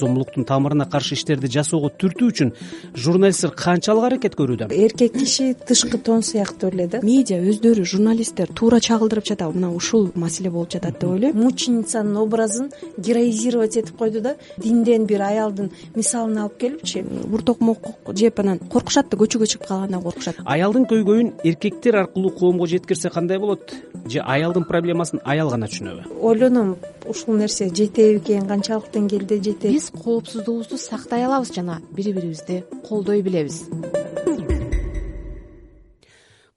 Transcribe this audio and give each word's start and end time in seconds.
зомбулуктун 0.00 0.46
тамырына 0.48 0.86
каршы 0.90 1.14
иштерди 1.18 1.50
жасоого 1.52 1.90
түртүү 2.00 2.30
үчүн 2.32 2.52
журналисттер 2.96 3.52
канчалык 3.56 4.06
аракет 4.08 4.36
көрүүдө? 4.38 4.70
Эркек 4.72 5.18
киши 5.18 5.52
тышкы 5.54 5.98
тон 5.98 6.22
сыяктуу 6.26 6.70
эле 6.72 6.86
да. 6.88 7.00
Медиа 7.04 7.40
өздөрү 7.44 7.84
журналисттер 7.84 8.50
туура 8.56 8.80
чагылдырып 8.80 9.26
жатабы. 9.28 9.58
Мына 9.58 9.72
ушул 9.74 10.10
маселе 10.14 10.50
болуп 10.50 10.72
жатат 10.72 10.98
деп 11.00 11.10
ойлойм. 11.10 11.36
Мученицанын 11.36 12.16
образын 12.16 12.70
героизировать 12.96 13.76
этип 13.76 13.96
койду 13.96 14.20
да 14.20 14.36
динден 14.56 15.06
бир 15.06 15.22
аялдын 15.22 15.70
мисалын 15.94 16.38
алып 16.44 16.58
келипчи. 16.58 17.02
Бур 17.02 17.42
токмок 17.42 17.90
жеп 18.14 18.40
анан 18.40 18.58
коркушат 18.58 19.10
да 19.10 19.18
көчөгө 19.20 19.46
чыгып 19.54 19.68
калганда 19.68 20.00
коркушат. 20.02 20.40
Аялдын 20.44 20.86
көйгөйүн 20.90 21.32
эркектер 21.44 22.00
аркылуу 22.04 22.32
коомго 22.36 22.66
жеткирсе 22.66 23.10
кандай 23.10 23.38
болот? 23.38 23.74
Же 24.06 24.20
аялдын 24.20 24.64
проблемасын 24.64 25.20
аял 25.24 25.50
гана 25.50 25.66
түшүнөбү? 25.66 26.20
Ойлоном 26.20 26.76
ушул 27.06 27.36
нерсе 27.36 27.68
жетеби 27.68 28.18
экен 28.18 28.46
канчалык 28.48 28.90
деңгээлде 28.94 29.38
жетет 29.44 29.72
биз 29.72 29.90
коопсуздугубузду 29.90 30.78
сактай 30.78 31.24
алабыз 31.24 31.52
жана 31.54 31.80
бири 31.90 32.12
бирибизди 32.12 32.64
колдой 32.88 33.22
билебиз. 33.22 33.68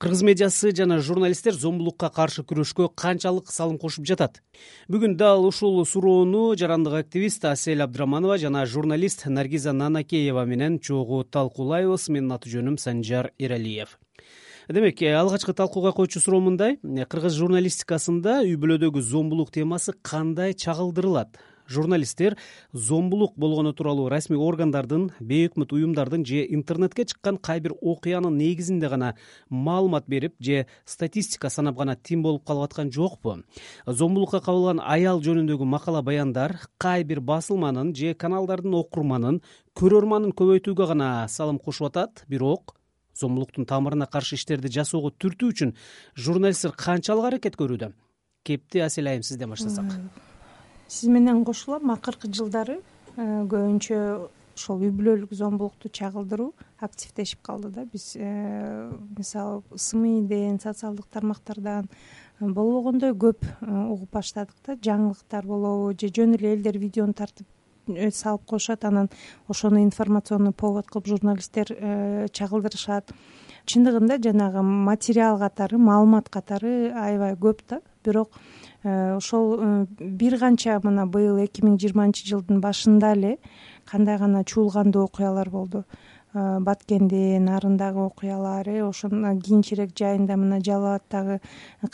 Кыргыз 0.03 0.21
медиасы 0.21 0.73
жана 0.75 0.99
журналисттер 0.99 1.55
зомбулукка 1.55 2.09
каршы 2.11 2.43
күрөшкө 2.43 2.89
канчалык 2.91 3.47
салым 3.47 3.77
кошуп 3.79 4.03
жатат. 4.03 4.41
Бүгүн 4.91 5.15
дал 5.15 5.45
ушул 5.47 5.85
суроону 5.85 6.57
жарандык 6.59 6.97
активист 7.05 7.45
асель 7.45 7.85
абдыраманова 7.85 8.37
жана 8.37 8.65
журналист 8.65 9.25
наргиза 9.25 9.71
нанакеева 9.71 10.43
менен 10.43 10.79
чогуу 10.79 11.23
талкуулайбыз 11.23 12.09
менин 12.09 12.35
аты 12.35 12.51
жөнүм 12.51 12.77
санжар 12.83 13.31
эралиев 13.39 13.95
демек 14.69 15.01
э, 15.01 15.13
алгачкы 15.13 15.53
талкууга 15.53 15.91
койчу 15.91 16.21
суроо 16.23 16.39
мындай? 16.39 16.77
Кыргыз 16.81 17.35
журналистикасында 17.35 18.41
үй 18.47 18.55
бүлөдөгү 18.59 19.01
зомбулук 19.03 19.51
темасы 19.51 19.95
кандай 20.01 20.53
чагылдырылат? 20.53 21.35
Журналисттер 21.67 22.35
зомбулук 22.73 23.37
болгону 23.39 23.73
тууралуу 23.73 24.09
расмий 24.11 24.39
органдардын 24.39 25.09
бейөкмөт 25.19 25.71
уюмдардын 25.71 26.25
же 26.27 26.43
интернетке 26.43 27.05
чыккан 27.05 27.37
кай 27.37 27.59
бир 27.63 27.73
окуянын 27.81 28.35
негизинде 28.37 28.89
гана 28.89 29.13
маалымат 29.49 30.07
берип 30.07 30.35
же 30.39 30.65
статистика 30.85 31.49
санап 31.49 31.77
гана 31.77 31.95
тим 31.95 32.21
болуп 32.23 32.45
калып 32.45 32.69
аткан 32.69 32.91
жокпу. 32.91 33.43
Зомбулукка 33.87 34.39
кабылган 34.39 34.79
аял 34.83 35.23
жөнүндөгү 35.23 35.63
макала 35.63 36.01
баяндар 36.01 36.59
кай 36.77 37.03
бир 37.03 37.21
басылманын 37.21 37.95
же 37.95 38.13
каналдардын 38.13 38.75
окурманын 38.75 39.41
көрөрманын 39.75 40.35
көбөйтүүгө 40.35 40.87
гана 40.87 41.27
салым 41.29 41.59
кошуп 41.59 41.91
атат. 41.91 42.25
Бирок 42.27 42.75
зомбулуктун 43.17 43.65
тамырына 43.69 44.07
каршы 44.07 44.37
иштерди 44.39 44.71
жасоого 44.73 45.11
түртүү 45.11 45.53
үчүн 45.53 45.73
журналисттер 46.17 46.73
канчалык 46.77 47.29
аракет 47.29 47.57
көрүүдө? 47.59 47.93
Кепти 48.43 48.83
асель 48.83 49.07
айым 49.07 49.23
сизден 49.23 49.53
баштасак. 49.53 49.93
Сиз 50.87 51.09
менен 51.09 51.43
кошулам. 51.45 51.91
Акыркы 51.93 52.27
жылдары 52.27 52.81
э, 53.15 53.23
көбүнчө 53.47 53.99
ошол 54.53 54.83
үй 54.83 54.91
бүлөлүк 54.93 55.31
зомбулукту 55.33 55.89
чагылдыруу 55.89 56.51
активдешип 56.83 57.41
калды 57.41 57.71
да. 57.73 57.85
Биз 57.85 58.13
э, 58.17 58.91
мисалы 59.17 59.63
смиден 59.75 60.59
социалдык 60.59 61.07
тармактардан 61.07 61.87
э, 61.87 62.45
болбогондой 62.45 63.15
көп 63.15 63.47
угуп 63.61 64.11
баштадык 64.11 64.55
да. 64.67 64.75
Жаңылыктар 64.75 65.47
болобу 65.47 65.95
же 65.97 66.11
жөн 66.13 66.35
эле 66.37 66.53
элдер 66.57 66.77
видеону 66.77 67.13
тартып 67.13 67.47
салып 67.87 68.45
коюшат 68.45 68.85
анан 68.85 69.09
ошону 69.47 69.81
информационный 69.83 70.51
повод 70.51 70.87
кылып 70.87 71.07
журналисттер 71.07 71.67
э, 71.69 72.27
чагылдырышат. 72.31 73.11
Чындыгында 73.65 74.17
жанагы 74.23 74.61
материал 74.61 75.37
катары 75.39 75.77
маалымат 75.77 76.29
катары 76.29 76.91
аябай 76.91 77.35
көп 77.35 77.61
да. 77.69 77.81
Бирок 78.03 78.31
э, 78.83 79.15
ошол 79.15 79.59
э, 79.59 79.85
бир 79.99 80.37
канча 80.39 80.79
мына 80.83 81.05
быйыл 81.07 81.37
эки 81.43 81.63
миң 81.63 81.77
жыйырманчы 81.79 82.27
жылдын 82.27 82.59
башында 82.61 83.13
эле 83.15 83.37
кандай 83.85 84.17
гана 84.17 84.43
чуулгандуу 84.43 85.03
окуялар 85.03 85.49
болду 85.49 85.85
Э, 86.33 86.57
баткенде 86.59 87.37
нарындагы 87.39 87.99
окуялар 88.01 88.67
э 88.67 88.81
ошондон 88.81 89.37
кийинчерээк 89.39 89.91
жайында 89.93 90.33
мына 90.33 90.57
жалал 90.65 90.97
абаддагы 90.97 91.39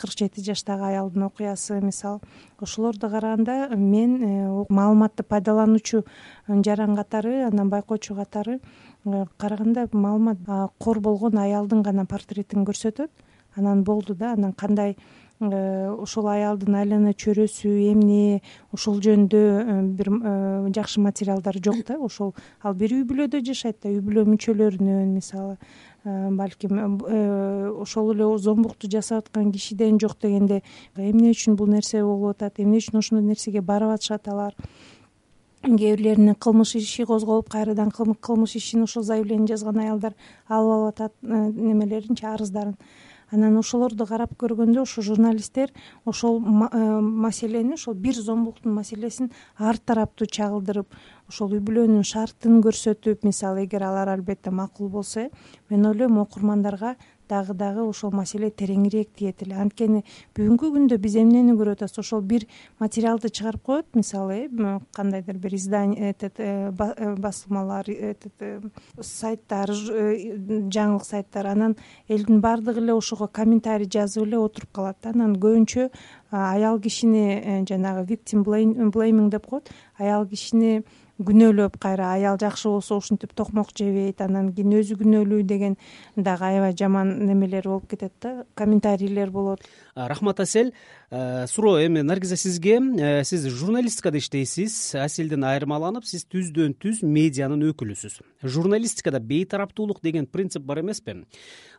кырк 0.00 0.16
жети 0.16 0.40
жаштагы 0.40 0.86
аялдын 0.88 1.26
окуясы 1.26 1.80
мисалы 1.82 2.20
ошолорду 2.58 3.10
караганда 3.10 3.68
мен 3.76 4.16
э, 4.16 4.64
маалыматты 4.70 5.24
пайдалануучу 5.24 6.06
жаран 6.48 6.96
катары 6.96 7.42
анан 7.44 7.68
байкоочу 7.68 8.14
катары 8.14 8.60
э, 9.04 9.26
караганда 9.36 9.88
маалымат 9.92 10.38
кор 10.78 11.00
болгон 11.00 11.36
аялдын 11.36 11.82
гана 11.82 12.06
портретин 12.06 12.64
көрсөтөт. 12.64 13.10
Анан 13.56 13.84
болду 13.84 14.14
да 14.14 14.32
анан 14.32 14.52
кандай 14.54 14.96
Э, 15.40 15.88
ошол 15.96 16.26
аялдын 16.28 16.74
айлана 16.76 17.14
чөйрөсү 17.16 17.70
эмне 17.94 18.42
ошол 18.76 18.98
жөнүндө 19.00 19.38
э, 19.40 19.76
бир 19.96 20.10
э, 20.12 20.72
жакшы 20.76 21.00
материалдар 21.00 21.56
жок 21.64 21.80
да. 21.88 21.96
Ошол 21.96 22.34
ал 22.60 22.74
бир 22.76 22.92
үй 22.92 23.06
бүлөдө 23.08 23.40
жашайт 23.46 23.78
да. 23.80 23.88
Үй 23.88 24.04
бүлө 24.04 24.26
мүчөлөрүнөн 24.28 25.14
мисалы 25.14 25.56
балким 26.04 26.76
ошол 27.80 28.12
эле 28.12 28.28
зомбулукту 28.36 28.88
жасап 28.92 29.24
аткан 29.24 29.50
кишиден 29.52 29.98
жок 30.00 30.18
дегенде 30.20 30.62
эмне 30.96 31.32
үчүн 31.32 31.56
бул 31.56 31.72
нерсе 31.72 32.04
болуп 32.04 32.36
атат? 32.36 32.60
Эмне 32.60 32.80
үчүн 32.80 33.00
ошондой 33.00 33.24
нерсеге 33.32 33.64
барып 33.64 33.96
атышат 33.96 34.28
алар? 34.28 34.56
Кээ 35.64 35.96
бирлеринин 35.96 36.36
кылмыш 36.36 36.74
иши 36.76 37.04
козголуп 37.04 37.48
кайрадан 37.48 37.90
кылмыш 37.90 38.56
ишин 38.56 38.84
ошол 38.84 39.02
заявление 39.02 39.48
жазган 39.48 39.80
аялдар 39.80 40.16
алып 40.48 40.72
алып 40.72 40.88
атат 40.94 41.12
немелеринчи 41.22 42.24
арыздарын 42.24 42.76
анан 43.32 43.58
ошолорду 43.60 44.06
карап 44.06 44.34
көргөндө 44.40 44.82
ошо 44.82 45.02
журналисттер 45.02 45.70
ошол 46.04 46.40
э, 46.40 47.00
маселени 47.00 47.74
ошол 47.74 47.94
бир 47.94 48.14
зомбулуктун 48.14 48.74
маселесин 48.74 49.30
ар 49.58 49.78
тараптуу 49.78 50.26
чагылдырып 50.26 50.98
ошол 51.28 51.54
үй 51.54 51.62
бүлөнүн 51.62 52.04
шартын 52.06 52.60
көрсөтүп 52.64 53.24
мисалы 53.26 53.64
эгер 53.66 53.86
алар 53.86 54.10
албетте 54.16 54.50
макул 54.50 54.88
болсо 54.88 55.26
э 55.26 55.30
мен 55.70 55.86
ойлойм 55.86 56.18
окурмандарга 56.18 56.96
дагы 57.30 57.54
дагы 57.54 57.84
ошол 57.86 58.10
маселе 58.12 58.50
тереңирээк 58.50 59.14
тиет 59.16 59.44
эле. 59.44 59.54
Анткени 59.62 60.02
бүгүнкү 60.34 60.70
күндө 60.74 60.98
биз 61.02 61.16
эмнени 61.22 61.54
көрүп 61.58 61.78
атабыз? 61.78 61.98
Ошол 62.02 62.24
бир 62.26 62.46
материалды 62.82 63.30
чыгарып 63.30 63.62
коет 63.62 63.86
мисалы 63.94 64.48
э 64.50 64.78
кандайдыр 64.92 65.38
бир 65.38 65.54
издание 65.54 66.10
этот 66.10 66.34
э, 66.38 66.72
э, 66.76 67.14
басылмалар 67.16 67.88
этот 67.88 68.32
э, 68.40 68.60
сайттар 69.00 69.70
жаңылык 69.70 71.04
сайттар 71.04 71.46
анан 71.46 71.76
элдин 72.08 72.40
баардыгы 72.40 72.80
эле 72.80 72.94
ошого 72.94 73.26
комментарий 73.26 73.88
жазып 73.88 74.26
эле 74.26 74.38
отуруп 74.38 74.72
калат 74.72 74.96
да. 75.02 75.10
Анан 75.10 75.36
көбүнчө 75.36 75.90
аял 76.30 76.80
кишини 76.80 77.64
жанагы 77.68 78.06
виктим 78.06 78.42
блейминг 78.42 79.30
деп 79.30 79.46
коет. 79.46 79.70
Аял 79.98 80.26
кишини 80.26 80.84
күнөөлөп 81.20 81.76
кайра 81.80 82.14
аял 82.14 82.38
жакшы 82.40 82.68
болсо 82.68 82.96
ушинтип 82.96 83.34
токмок 83.36 83.74
жебейт 83.76 84.20
анан 84.24 84.52
кийин 84.56 84.72
өзү 84.78 84.96
күнөөлүү 85.00 85.42
деген 85.44 85.76
дагы 86.16 86.46
аябай 86.48 86.74
жаман 86.76 87.12
немелер 87.28 87.68
болуп 87.68 87.90
кетет 87.90 88.12
да 88.22 88.46
комментарийлер 88.54 89.30
болот. 89.30 89.60
Рахмат 89.94 90.40
асель. 90.40 90.72
Суроо 91.10 91.78
эми 91.84 92.00
наргиза 92.00 92.36
сизге. 92.36 92.78
Сиз 93.24 93.46
журналистикада 93.46 94.18
иштейсиз 94.18 94.94
аселден 94.94 95.44
айырмаланып 95.44 96.06
сиз 96.08 96.24
түздөн 96.24 96.76
түз 96.80 97.02
медианын 97.02 97.68
өкүлүсүз. 97.72 98.20
Журналистикада 98.42 99.20
бейтараптуулук 99.20 100.00
деген 100.02 100.26
принцип 100.26 100.62
бар 100.62 100.80
эмеспи? 100.80 101.26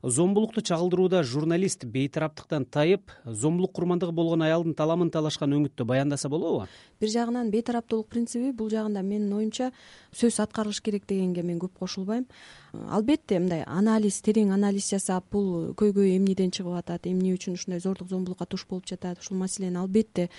Зомбулукту 0.03 0.61
чагылдырууда 0.61 1.23
журналист 1.23 1.85
бейтараптыктан 1.85 2.65
тайып 2.65 3.11
зомбулук 3.25 3.71
курмандыгы 3.77 4.11
болгон 4.11 4.41
аялдын 4.41 4.73
таламын 4.73 5.11
талашкан 5.13 5.53
өңүттө 5.53 5.85
баяндаса 5.85 6.29
болобу 6.29 6.65
бир 7.01 7.09
жагынан 7.09 7.49
бейтараптуулук 7.53 8.07
принциби 8.13 8.51
бул 8.53 8.69
жагында 8.69 9.01
менин 9.01 9.33
оюмча 9.33 9.71
сөзсүз 10.11 10.43
аткарылыш 10.43 10.81
керек 10.83 11.05
дегенге 11.07 11.43
мен 11.43 11.59
көп 11.59 11.77
кошулбайм. 11.79 12.25
Албетте 12.71 13.39
мындай 13.39 13.65
анализ 13.67 14.21
терең 14.23 14.53
анализ 14.55 14.87
жасап 14.91 15.25
бул 15.31 15.73
көйгөй 15.75 16.15
эмнеден 16.15 16.51
чыгып 16.55 16.77
атат 16.79 17.07
эмне 17.07 17.33
үчүн 17.35 17.57
ушундай 17.57 17.81
зордук 17.83 18.07
зомбулукка 18.07 18.45
туш 18.45 18.65
болуп 18.67 18.87
жатат 18.87 19.19
ушул 19.19 19.37
маселени 19.37 19.79
албетте 19.79 20.29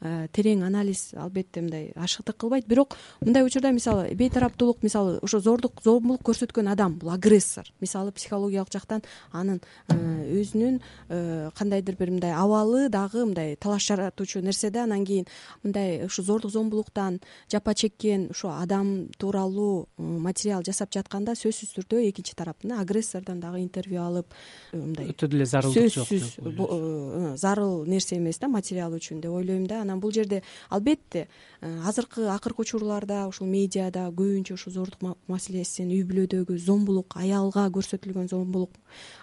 э, 0.00 0.26
терең 0.34 0.64
анализ 0.66 1.12
албетте 1.14 1.62
мындай 1.62 1.92
ашыктык 1.94 2.36
кылбайт. 2.36 2.66
Бирок 2.66 2.96
мындай 3.20 3.46
учурда 3.46 3.70
мисалы 3.70 4.14
бейтараптуулук 4.14 4.82
мисалы 4.82 5.18
ошо 5.22 5.40
зордук 5.40 5.82
зомбулук 5.84 6.22
көрсөткөн 6.26 6.72
адам 6.72 6.98
бул 6.98 7.10
агрессор. 7.10 7.70
Мисалы 7.80 8.10
психологиялык 8.12 8.72
жактан 8.72 9.02
анын 9.32 9.60
э, 9.88 9.94
өзүнүн 10.42 10.80
э, 11.08 11.50
кандайдыр 11.54 11.96
бир 11.96 12.10
мындай 12.10 12.34
абалы 12.34 12.88
дагы 12.88 13.24
мындай 13.24 13.54
талаш 13.56 13.86
жаратуучу 13.86 14.42
нерсе 14.42 14.70
да 14.70 14.84
анан 14.84 15.04
кийин 15.04 15.26
мындай 15.62 16.04
ушу 16.06 16.22
зордук 16.22 16.50
зомбулуктан 16.50 17.20
жапа 17.50 17.74
чеккен 17.74 18.28
ушу 18.30 18.50
адам 18.50 19.08
тууралуу 19.18 19.88
материал 19.98 20.62
жасап 20.64 20.92
жатканда 20.94 21.34
сөзсүз 21.38 21.72
түрдө 21.76 22.00
экинчи 22.08 22.34
тараптын 22.36 22.74
агрессордон 22.78 23.40
дагы 23.40 23.60
интервью 23.62 24.02
алып 24.02 24.32
э, 24.72 24.78
мындай 24.78 25.10
өтө 25.12 25.28
деле 25.32 25.46
зарылдык 25.48 25.92
жок 25.94 26.08
сөзсүз 26.10 26.38
э, 26.40 26.52
э, 26.52 27.36
зарыл 27.40 27.84
нерсе 27.88 28.18
эмес 28.18 28.38
да 28.42 28.48
материал 28.48 28.94
үчүн 28.96 29.20
деп 29.20 29.32
ойлойм 29.32 29.66
да. 29.66 29.80
Анан 29.82 30.00
бул 30.00 30.12
жерде 30.12 30.42
албетте 30.68 31.26
азыркы 31.60 32.26
акыркы 32.32 32.62
учурларда 32.62 33.26
ушул 33.28 33.48
медиада 33.48 34.08
көбүнчө 34.10 34.54
ушу 34.54 34.70
зордук 34.70 35.16
маселесин 35.28 35.90
үй 35.90 36.02
бүлөдөгү 36.08 36.58
зомбулук 36.58 37.16
аялга 37.16 37.68
көрсөтүлгөн 37.74 38.28
зомбулук 38.32 38.76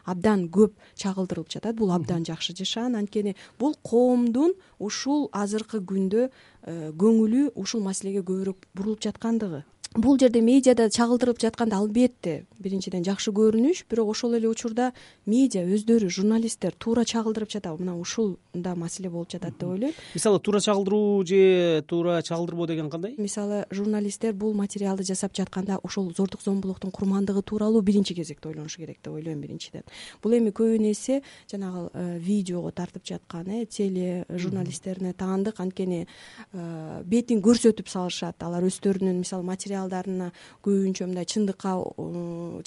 абдан 0.06 0.48
көп 0.50 0.74
чагылдырылып 0.96 1.52
жатат. 1.54 1.76
Бул 1.76 1.92
абдан 1.92 2.26
жакшы 2.26 2.56
жашаан 2.58 2.96
анткени 2.96 3.36
бул 3.60 3.76
коомдун 3.84 4.54
ушул 4.80 5.30
азыркы 5.32 5.82
күндө 5.84 6.30
көңүлү 6.66 7.52
ушул 7.60 7.84
маселеге 7.84 8.24
көбүрөөк 8.24 8.68
бурулуп 8.74 9.04
жаткандыгы 9.04 9.64
бул 9.96 10.18
жерде 10.18 10.42
медиада 10.42 10.90
чагылдырылып 10.90 11.40
жатканда 11.42 11.78
албетте 11.78 12.46
биринчиден 12.64 13.04
жакшы 13.06 13.32
көрүнүш 13.36 13.84
бирок 13.90 14.10
ошол 14.14 14.34
эле 14.38 14.48
учурда 14.50 14.92
медиа 15.30 15.64
өздөрү 15.68 16.10
журналисттер 16.10 16.74
туура 16.80 17.04
чагылдырып 17.06 17.52
жатабы. 17.52 17.84
Мына 17.84 17.96
ушул 18.00 18.38
да 18.54 18.76
маселе 18.76 19.10
болуп 19.10 19.32
жатат 19.32 19.58
деп 19.60 19.70
ойлойм. 19.70 19.94
Мисалы 20.16 20.40
туура 20.40 20.60
чагылдыруу 20.60 21.26
же 21.28 21.84
туура 21.88 22.22
чагылдырбоо 22.22 22.68
деген 22.68 22.90
кандай? 22.90 23.16
Мисалы 23.18 23.66
журналисттер 23.70 24.34
бул 24.34 24.54
материалды 24.54 25.04
жасап 25.04 25.36
жатканда 25.36 25.80
ошол 25.84 26.12
зордук 26.16 26.42
зомбулуктун 26.42 26.92
курмандыгы 26.92 27.44
тууралуу 27.44 27.82
биринчи 27.82 28.16
кезекте 28.16 28.50
ойлонушу 28.50 28.80
керек 28.80 28.98
деп 29.04 29.14
ойлойм 29.14 29.42
биринчиден. 29.42 29.84
Бул 30.24 30.34
эми 30.34 30.50
көбүн 30.50 30.92
эсе 30.92 31.22
жанагы 31.52 31.90
э, 31.94 32.18
видеого 32.20 32.72
тартып 32.72 33.06
жаткан 33.06 33.48
э 33.50 33.66
теле 33.66 34.26
журналисттерине 34.30 35.14
таандык 35.14 35.60
анткени 35.60 36.08
э, 36.54 37.04
бетин 37.06 37.42
көрсөтүп 37.42 37.88
салышат. 37.88 38.42
Алар 38.44 38.64
өздөрүнүн 38.64 39.20
мисалы 39.20 39.44
материал 39.44 39.83
көбүнчө 39.90 41.08
мындай 41.10 41.26
чындыкка 41.26 41.76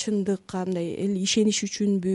чындыкка 0.00 0.64
мындай 0.66 0.92
эл 1.04 1.16
ишениш 1.20 1.62
үчүнбү 1.66 2.14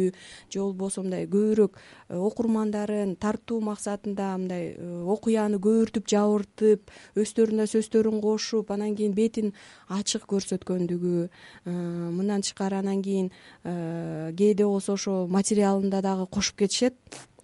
же 0.51 0.59
болбосо 0.59 1.03
мындай 1.03 1.27
көбүрөөк 1.31 1.77
э, 1.77 2.17
окурмандарын 2.17 3.15
тартуу 3.21 3.61
максатында 3.65 4.31
мындай 4.41 4.73
э, 4.73 4.89
окуяны 5.15 5.59
көбүртүп 5.61 6.09
жабыртып 6.11 6.91
өздөрүнүн 7.15 7.63
да 7.63 7.69
сөздөрүн 7.71 8.21
кошуп 8.23 8.71
анан 8.71 8.95
кийин 8.95 9.15
бетин 9.17 9.53
ачык 9.89 10.27
көрсөткөндүгү 10.31 11.15
э, 11.23 11.71
мындан 11.71 12.45
тышкары 12.45 12.81
анан 12.81 13.01
кийин 13.01 13.31
кээде 13.63 14.65
болсо 14.65 14.93
ошо 14.99 15.25
материалында 15.27 16.01
дагы 16.01 16.27
кошуп 16.27 16.63
кетишет 16.63 16.95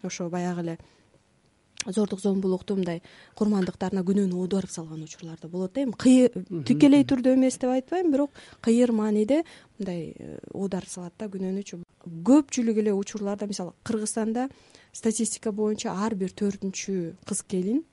ошо 0.03 0.29
баягы 0.29 0.61
эле 0.65 0.77
зордук 1.93 2.19
зомбулукту 2.19 2.75
мындай 2.75 3.01
курмандыктарына 3.35 4.03
күнөөнү 4.07 4.37
оодарып 4.43 4.71
салган 4.71 5.03
учурлар 5.03 5.37
да 5.41 5.47
болот 5.47 5.73
да 5.73 5.83
эми. 5.83 6.63
Тикелей 6.67 7.05
түрдө 7.07 7.35
эмес 7.35 7.57
деп 7.57 7.71
айтпайм 7.71 8.11
бирок 8.11 8.31
кыйыр 8.61 8.91
мааниде 8.91 9.43
мындай 9.79 10.13
э, 10.17 10.39
оодарып 10.53 10.89
салат 10.89 11.13
да 11.19 11.27
күнөөнүчү 11.31 11.81
көпчүлүк 12.27 12.81
эле 12.83 12.93
учурларда 12.93 13.47
мисалы 13.47 13.73
кыргызстанда 13.83 14.49
статистика 14.93 15.51
боюнча 15.51 15.93
ар 15.93 16.15
бир 16.15 16.31
төртүнчү 16.31 17.15
кыз 17.25 17.43
келин 17.43 17.83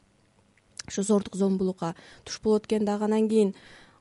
ошо 0.86 1.02
зордук 1.02 1.36
зомбулукка 1.36 1.94
туш 2.24 2.40
болот 2.42 2.66
экен 2.66 2.84
дагы 2.84 3.04
анан 3.04 3.28
кийин 3.28 3.54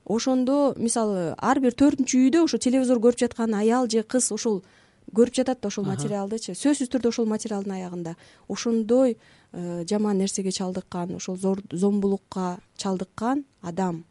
ошондо 0.04 0.74
мисалы 0.76 1.34
ар 1.38 1.60
бир 1.60 1.74
төртүнчү 1.74 2.26
үйдө 2.26 2.44
ошо 2.44 2.58
телевизор 2.58 2.98
көрүп 2.98 3.24
жаткан 3.24 3.54
аял 3.54 3.88
же 3.88 4.02
кыз 4.02 4.32
ошол 4.32 4.62
көрүп 5.12 5.34
жатат 5.34 5.60
да 5.60 5.68
ошол 5.68 5.84
материалдычы. 5.84 6.54
Сөзсүз 6.54 6.88
түрдө 6.90 7.12
ошол 7.12 7.26
материалдын 7.26 7.76
аягында. 7.76 8.16
Ошондой 8.48 9.18
Э, 9.54 9.84
жаман 9.86 10.18
нерсеге 10.18 10.50
чалдыккан 10.50 11.14
ошол 11.14 11.36
зомбулукка 11.70 12.58
чалдыккан 12.76 13.44
адам 13.62 14.04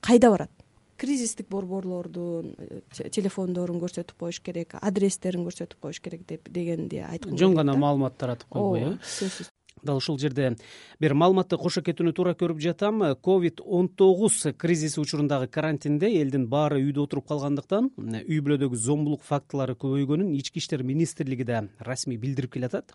кайда 0.00 0.30
барат? 0.30 0.50
Кризистик 0.98 1.48
борборлордун 1.48 2.52
э, 2.58 3.08
телефондорун 3.08 3.80
көрсөтүп 3.80 4.18
коюш 4.20 4.42
керек 4.44 4.76
адрестерин 4.82 5.46
көрсөтүп 5.48 5.80
коюш 5.80 6.02
керек 6.04 6.26
деп 6.28 6.50
дегенди 6.52 7.00
айткым 7.00 7.38
жөн 7.40 7.56
гана 7.56 7.72
маалымат 7.72 8.18
таратып 8.20 8.52
койбой 8.52 8.84
ооба 8.84 8.98
сөзсүз 9.00 9.48
дал 9.82 9.96
ушул 9.96 10.18
жерде 10.18 10.56
бир 11.00 11.14
маалыматты 11.14 11.58
кошо 11.58 11.82
кетүүнү 11.82 12.12
туура 12.16 12.34
көрүп 12.38 12.60
жатам. 12.62 13.02
Ковид 13.20 13.60
он 13.64 13.88
тогуз 13.88 14.46
кризиси 14.58 15.00
учурундагы 15.00 15.48
карантинде 15.48 16.10
элдин 16.20 16.46
баары 16.48 16.80
үйдө 16.82 17.06
отуруп 17.06 17.28
калгандыктан 17.28 17.90
үй 17.98 18.40
бүлөдөгү 18.40 18.76
зомбулук 18.76 19.22
фактылары 19.26 19.74
көбөйгөнүн 19.74 20.34
ички 20.38 20.62
иштер 20.62 20.82
министрлиги 20.82 21.44
да 21.44 21.66
расмий 21.80 22.16
билдирип 22.16 22.52
келатат. 22.54 22.94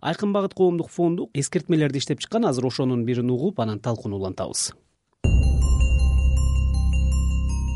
Айкын 0.00 0.32
багыт 0.32 0.54
коомдук 0.54 0.90
фонду 0.90 1.30
эскертмелерди 1.34 1.98
иштеп 1.98 2.20
чыккан. 2.20 2.46
Азыр 2.46 2.66
ошонун 2.66 3.04
бирин 3.04 3.30
угуп 3.30 3.60
анан 3.60 3.80
талкууну 3.80 4.16
улантабыз. 4.16 4.72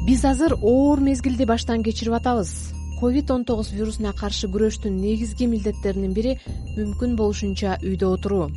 Биз 0.07 0.25
азыр 0.25 0.55
оор 0.63 1.01
мезгилди 1.01 1.45
баштан 1.45 1.83
кечирип 1.83 2.15
атабыз 2.15 2.77
ковид 3.01 3.31
он 3.31 3.45
тогуз 3.45 3.71
вирусуна 3.73 4.13
каршы 4.13 4.49
күрөштүн 4.49 4.97
негизги 5.01 5.47
милдеттеринин 5.47 6.13
бири 6.17 6.39
мүмкүн 6.77 7.17
болушунча 7.17 7.79
үйдө 7.83 8.13
отуруу. 8.17 8.51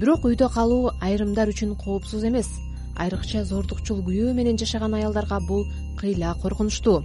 Бирок 0.00 0.26
үйдө 0.26 0.48
калуу 0.52 0.92
айрымдар 1.00 1.52
үчүн 1.54 1.76
коопсуз 1.78 2.24
эмес 2.26 2.50
айрыкча 2.96 3.44
зордукчул 3.48 4.02
күйөө 4.06 4.34
менен 4.36 4.58
жашаган 4.60 4.94
аялдарга 4.98 5.40
бул 5.48 5.64
кыйла 6.00 6.34
коркунучтуу 6.42 7.02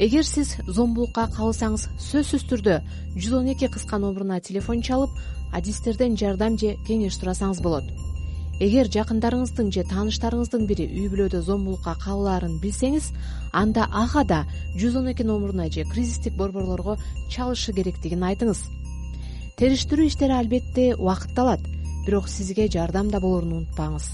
эгер 0.00 0.24
сиз 0.24 0.54
зомбулукка 0.66 1.26
кабылсаңыз 1.34 1.86
сөзсүз 2.00 2.46
түрдө 2.50 2.78
жүз 3.16 3.34
он 3.40 3.50
эки 3.52 3.68
кыска 3.68 3.98
номуруна 4.00 4.40
телефон 4.40 4.80
чалып 4.82 5.10
адистерден 5.52 6.16
жардам 6.16 6.56
же 6.58 6.76
кеңеш 6.88 7.18
сурасаңыз 7.20 7.60
болот 7.64 7.90
эгер 8.60 8.90
жакындарыңыздын 8.92 9.70
же 9.72 9.82
тааныштарыңыздын 9.88 10.66
бири 10.68 10.84
үй 10.84 11.06
бүлөдө 11.08 11.38
зомбулукка 11.46 11.94
кабылаарын 12.02 12.58
билсеңиз 12.60 13.06
анда 13.56 13.86
ага 13.88 14.24
да 14.28 14.40
жүз 14.76 14.98
он 15.00 15.08
эки 15.14 15.24
номуруна 15.24 15.70
же 15.72 15.86
кризистик 15.88 16.36
борборлорго 16.36 16.98
чалышы 17.32 17.72
керектигин 17.72 18.20
айтыңыз. 18.28 18.60
Териштирүү 19.56 20.10
иштери 20.10 20.36
албетте 20.36 20.90
убакытты 20.94 21.40
алат 21.40 21.64
бирок 22.04 22.28
сизге 22.28 22.68
жардам 22.68 23.08
да 23.08 23.20
болоруну 23.20 23.62
унутпаңыз. 23.62 24.10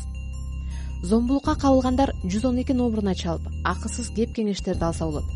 Зомбулукка 1.02 1.56
кабылгандар 1.58 2.14
жүз 2.22 2.46
он 2.46 2.62
эки 2.62 2.72
номуруна 2.72 3.16
чалып 3.18 3.50
акысыз 3.64 4.14
кеп 4.14 4.30
кеңештерди 4.38 4.86
алса 4.86 5.10
болот. 5.10 5.26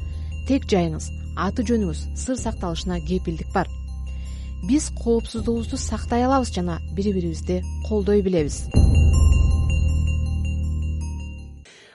Тек 0.46 0.70
жайыңыз 0.70 1.10
аты 1.34 1.66
жөнүңүз 1.66 2.06
сыр 2.14 2.38
сакталышына 2.38 3.02
кепилдик 3.02 3.50
бар 3.52 3.66
биз 4.68 4.90
коопсуздугубузду 4.90 5.76
сактай 5.76 6.24
алабыз 6.24 6.52
жана 6.52 6.80
бири 6.92 7.12
бирибизди 7.12 7.62
колдой 7.88 8.22
билебиз. 8.22 8.68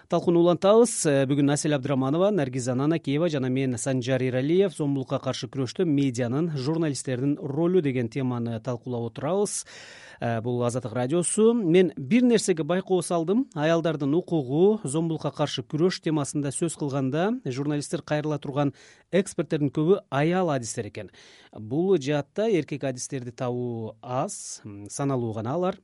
Талкууну 0.09 0.39
улантабыз. 0.45 0.91
Э, 1.05 1.25
бүгүн 1.25 1.49
асель 1.49 1.73
абдыраманова 1.73 2.29
наргиза 2.31 2.75
нанакеева 2.75 3.29
жана 3.29 3.49
мен 3.49 3.77
санжар 3.77 4.21
эралиев 4.21 4.75
зомбулукка 4.77 5.17
каршы 5.19 5.49
күрөштө 5.49 5.85
медианын 5.85 6.51
журналисттердин 6.55 7.37
ролу 7.41 7.81
деген 7.81 8.09
теманы 8.09 8.59
талкуулап 8.61 9.09
отурабыз 9.09 9.65
бул 10.19 10.63
азаттык 10.63 10.93
радиосу. 10.93 11.53
Мен 11.53 11.91
бир 11.97 12.23
нерсеге 12.23 12.63
байкоо 12.63 13.01
салдым. 13.01 13.47
Аялдардын 13.53 14.13
укугу 14.15 14.79
зомбулукка 14.83 15.31
каршы 15.31 15.63
күрөш 15.63 16.01
темасында 16.03 16.51
сөз 16.55 16.77
кылганда 16.79 17.41
журналисттер 17.45 18.01
кайрыла 18.01 18.39
турган 18.39 18.73
эксперттердин 19.11 19.71
көбү 19.75 20.01
аял 20.09 20.49
адистер 20.49 20.87
экен. 20.87 21.11
Бул 21.53 21.97
жаатта 21.97 22.49
эркек 22.49 22.83
адистерди 22.83 23.31
табуу 23.31 23.95
аз 24.01 24.61
саналуу 24.89 25.33
гана 25.33 25.55
алар. 25.55 25.79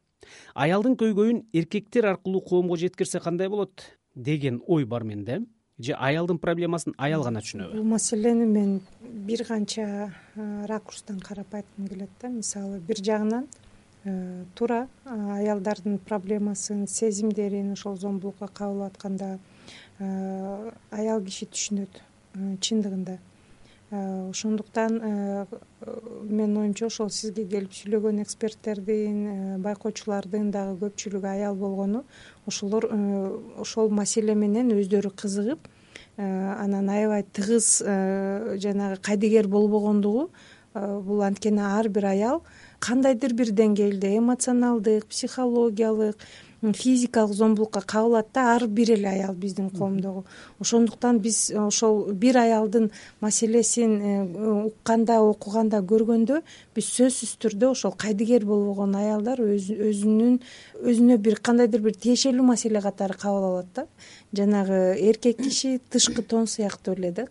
Аялдын 0.54 0.96
көйгөйүн 1.00 1.48
эркектер 1.54 2.06
аркылуу 2.06 2.42
коомго 2.42 2.78
жеткирсе 2.78 3.20
кандай 3.20 3.50
болот 3.50 3.82
деген 4.16 4.62
ой 4.68 4.86
бар 4.86 5.04
менде. 5.04 5.42
Же 5.82 5.96
аялдын 5.98 6.38
проблемасын 6.38 6.94
аял 6.98 7.24
гана 7.24 7.42
түшүнөбү? 7.42 7.80
Бул 7.80 7.88
маселени 7.96 8.46
мен 8.46 8.82
бир 9.02 9.44
канча 9.48 10.12
ракурстан 10.36 11.20
карап 11.20 11.56
айткым 11.58 11.88
келет 11.88 12.10
да. 12.22 12.30
Мисалы 12.30 12.80
бир 12.80 13.02
жагынан 13.02 13.48
туура 14.04 14.88
аялдардын 15.06 16.00
проблемасын 16.00 16.88
сезимдерин 16.88 17.74
ошол 17.74 17.98
зомбулукка 17.98 18.48
кабылып 18.48 18.94
атканда 18.94 19.38
аял 20.92 21.22
киши 21.22 21.46
түшүнөт 21.46 22.02
чындыгында. 22.60 23.20
Э, 23.92 24.30
ошондуктан 24.30 25.02
э, 25.04 25.46
менин 26.24 26.58
оюмча 26.58 26.86
ошол 26.86 27.10
сизге 27.12 27.44
келип 27.44 27.74
сүйлөгөн 27.76 28.22
эксперттердин 28.24 29.18
э, 29.28 29.58
байкоочулардын 29.60 30.48
дагы 30.54 30.78
көпчүлүгү 30.86 31.28
аял 31.28 31.58
болгону 31.60 32.06
ошолор 32.48 32.88
ошол 33.60 33.92
маселе 33.92 34.32
менен 34.34 34.72
өздөрү 34.78 35.12
кызыгып 35.12 35.68
анан 36.16 36.88
аябай 36.88 37.26
тыгыз 37.36 37.68
жанагы 38.64 39.02
кайдыгер 39.04 39.52
болбогондугу 39.52 40.30
бул 40.74 41.22
анткени 41.28 41.60
ар 41.60 41.90
бир 41.90 42.06
аял 42.14 42.44
кандайдыр 42.82 43.34
бир 43.38 43.52
деңгээлде 43.54 44.16
эмоционалдык 44.18 45.06
психологиялык 45.14 46.18
физикалык 46.62 47.34
зомбулукка 47.34 47.82
кабылат 47.82 48.28
да 48.34 48.56
ар 48.56 48.68
бир 48.68 48.92
эле 48.92 49.10
аял 49.10 49.34
биздин 49.34 49.70
коомдогу. 49.70 50.26
Ошондуктан 50.60 51.20
биз 51.20 51.52
ошол 51.52 52.14
бир 52.14 52.38
аялдын 52.38 52.92
маселесин 53.20 54.02
э, 54.02 54.68
укканда 54.68 55.22
окуганда 55.22 55.82
көргөндө 55.82 56.42
биз 56.76 56.86
сөзсүз 56.86 57.34
түрдө 57.42 57.72
ошол 57.72 57.96
кайдыгер 57.98 58.46
болбогон 58.46 58.96
аялдар 58.96 59.42
өзүнүн 59.42 60.40
өзүнө 60.86 61.18
бир 61.18 61.42
кандайдыр 61.42 61.82
бир 61.82 61.98
тиешелүү 61.98 62.46
маселе 62.46 62.82
катары 62.82 63.18
кабыл 63.18 63.50
алат 63.50 63.74
да 63.76 63.88
жанагы 64.34 64.96
эркек 65.10 65.38
киши 65.38 65.80
тышкы 65.90 66.22
тон 66.22 66.48
сыяктуу 66.48 66.96
эле 66.96 67.12
да. 67.12 67.28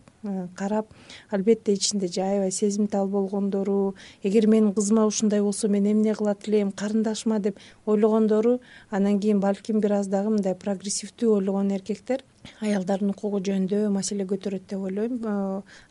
Карап 0.55 0.87
албетте 1.29 1.73
ичинде 1.73 2.07
аябай 2.21 2.51
сезимтал 2.51 3.07
болгондору 3.07 3.95
эгер 4.23 4.47
менин 4.47 4.73
кызыма 4.73 5.05
ушундай 5.05 5.41
болсо 5.41 5.67
мен 5.67 5.91
эмне 5.91 6.13
кылат 6.13 6.47
элем 6.47 6.71
карындашыма 6.71 7.39
деп 7.39 7.57
ойлогондору 7.85 8.61
анан 8.89 9.19
кийин 9.19 9.39
балким 9.39 9.79
бир 9.79 9.93
аз 9.93 10.07
дагы 10.07 10.29
мындай 10.29 10.55
прогрессивдүү 10.55 11.37
ойлогон 11.37 11.71
эркектер 11.71 12.21
аялдардын 12.61 13.13
укугу 13.13 13.39
жөнүндө 13.45 13.89
маселе 13.93 14.25
көтөрөт 14.29 14.67
деп 14.69 14.85
ойлойм. 14.87 15.19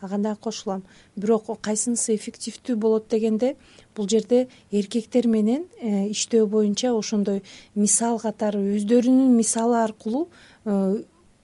Ага 0.01 0.19
дагы 0.19 0.41
кошулам. 0.41 0.83
Бирок 1.17 1.51
кайсынысы 1.63 2.15
эффективдүү 2.15 2.77
болот 2.77 3.09
дегенде 3.11 3.57
бул 3.97 4.09
жерде 4.09 4.49
эркектер 4.71 5.27
менен 5.29 5.67
э, 5.81 6.09
иштөө 6.11 6.47
боюнча 6.47 6.93
ошондой 6.97 7.43
мисал 7.75 8.19
катары 8.23 8.61
өздөрүнүн 8.77 9.35
мисалы 9.37 9.81
аркылуу 9.83 10.27
э, 10.27 10.29
э, 10.29 10.50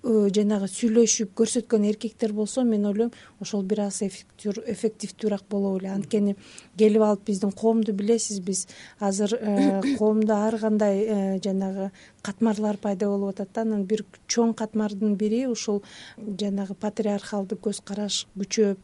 жанагы 0.07 0.69
сүйлөшүп 0.71 1.33
көрсөткөн 1.39 1.87
эркектер 1.89 2.33
болсо 2.37 2.63
мен 2.65 2.85
ойлойм 2.87 3.11
ошол 3.43 3.65
бир 3.67 3.81
аз 3.87 4.03
эффективдүүрөөк 4.03 5.47
болот 5.51 5.81
беле 5.81 5.91
анткени 5.91 6.37
келип 6.79 7.03
алып 7.03 7.25
биздин 7.27 7.51
коомду 7.51 7.93
билесиз 7.93 8.41
биз. 8.41 8.67
Азыр 9.01 9.35
коомдо 9.99 10.37
ар 10.47 10.59
кандай 10.61 11.41
жанагы 11.43 11.91
катмарлар 12.23 12.77
пайда 12.77 13.09
болуп 13.09 13.35
атат 13.35 13.51
да. 13.55 13.63
Анан 13.63 13.85
бир 13.85 14.05
чоң 14.29 14.55
катмардын 14.55 15.17
бири 15.17 15.47
ушул 15.47 15.83
жанагы 16.19 16.75
патриархалдык 16.75 17.65
көз 17.67 17.83
караш 17.85 18.27
күчөп 18.37 18.79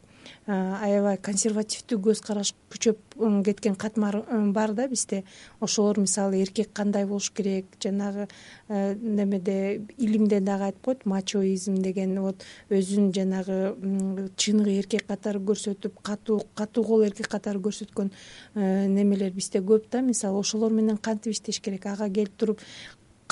аябай 0.47 1.19
консервативдүү 1.23 1.99
көз 2.09 2.21
караш 2.25 2.53
күчөп 2.73 3.17
кеткен 3.47 3.75
катмар 3.77 4.23
бар 4.53 4.73
да 4.75 4.89
бизде. 4.89 5.23
Ошолор 5.61 5.99
мисалы 6.01 6.41
эркек 6.43 6.73
кандай 6.73 7.07
болуш 7.07 7.31
керек 7.31 7.67
жанагы 7.83 8.29
немеде 8.69 9.83
илимде 9.99 10.41
дагы 10.41 10.71
айтып 10.71 10.85
коет 10.85 11.07
мачоизм 11.07 11.77
деген 11.83 12.21
вот 12.21 12.45
өзүн 12.71 13.13
жанагы 13.15 14.31
чыныгы 14.37 14.79
эркек 14.79 15.07
катары 15.07 15.41
көрсөтүп 15.41 16.01
катуу 16.03 16.41
катуу 16.55 16.85
кол 16.85 17.05
эркек 17.07 17.29
катары 17.29 17.61
көрсөткөн 17.61 18.11
немелер 18.55 19.31
бизде 19.31 19.61
көп 19.61 19.91
да. 19.91 20.03
Мисалы 20.03 20.41
ошолор 20.41 20.73
менен 20.73 20.97
кантип 20.97 21.33
иштеш 21.33 21.61
керек? 21.61 21.87
Ага 21.87 22.09
келип 22.11 22.37
туруп 22.37 22.61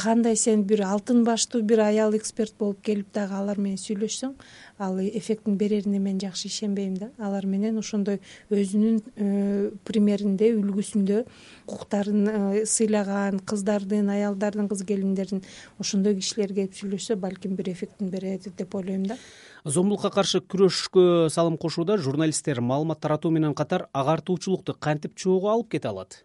кандай 0.01 0.37
сен 0.37 0.63
бир 0.65 0.81
алтын 0.87 1.25
баштуу 1.25 1.61
бир 1.63 1.83
аял 1.85 2.15
эксперт 2.17 2.55
болуп 2.59 2.81
келип 2.87 3.11
дагы 3.13 3.35
алар 3.37 3.59
менен 3.61 3.77
сүйлөшсөң 3.81 4.33
ал 4.81 4.97
эффектин 5.03 5.59
берерине 5.61 5.99
мен 6.01 6.21
жакшы 6.21 6.49
ишенбейм 6.49 6.95
да. 6.97 7.11
Алар 7.19 7.45
менен 7.47 7.77
ошондой 7.79 8.21
өзүнүн 8.49 8.97
э, 9.17 9.71
примеринде 9.85 10.55
үлгүсүндө 10.57 11.19
укуктарын 11.67 12.31
э, 12.33 12.65
сыйлаган 12.65 13.43
кыздардын 13.45 14.09
аялдардын 14.17 14.71
кыз 14.73 14.87
келиндердин 14.89 15.45
ошондой 15.79 16.17
кишилер 16.17 16.55
келип 16.57 16.81
сүйлөшсө 16.81 17.19
балким 17.21 17.59
бир 17.61 17.69
эффектин 17.75 18.09
берет 18.09 18.49
деп 18.57 18.75
ойлойм 18.75 19.05
да. 19.13 19.19
Зомбулукка 19.65 20.09
каршы 20.15 20.41
күрөшкө 20.41 21.29
салым 21.29 21.61
кошууда 21.61 21.99
журналисттер 22.01 22.63
маалымат 22.65 23.05
таратуу 23.05 23.31
менен 23.31 23.55
катар 23.55 23.89
агартуучулукту 23.93 24.79
кантип 24.81 25.17
чогуу 25.17 25.53
алып 25.53 25.75
кете 25.77 25.93
алат 25.93 26.23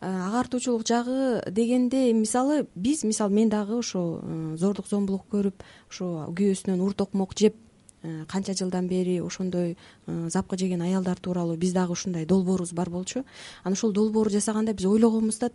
агартуучулук 0.00 0.86
жагы 0.86 1.42
дегенде 1.50 2.12
мисалы 2.12 2.66
биз 2.74 3.04
мисалы 3.04 3.34
мен 3.34 3.48
дагы 3.48 3.78
ошо 3.78 4.20
э, 4.22 4.56
зордук 4.56 4.86
зомбулук 4.86 5.26
көрүп 5.32 5.64
ошо 5.90 6.28
күйөөсүнөн 6.34 6.84
ур 6.84 6.94
токмок 6.94 7.34
жеп 7.38 7.56
Э, 7.56 7.67
канча 8.02 8.54
жылдан 8.54 8.86
бери 8.88 9.18
ошондой 9.20 9.76
э, 10.06 10.28
запкы 10.30 10.56
жеген 10.56 10.82
аялдар 10.82 11.18
тууралуу 11.18 11.56
биз 11.56 11.72
дагы 11.72 11.92
ушундай 11.92 12.26
долбоорубуз 12.26 12.72
бар 12.72 12.90
болчу. 12.90 13.24
Анан 13.64 13.72
ошол 13.72 13.92
долбоорду 13.92 14.34
жасаганда 14.34 14.72
биз 14.72 14.86
ойлогонбуз 14.86 15.38
да 15.38 15.50